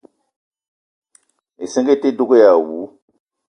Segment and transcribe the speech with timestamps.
[1.63, 2.77] Issinga ite dug èè àwu